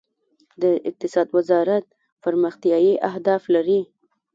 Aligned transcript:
د 0.61 0.63
اقتصاد 0.89 1.27
وزارت 1.37 1.85
پرمختیايي 2.23 2.93
اهداف 3.09 3.43
لري؟ 3.55 3.81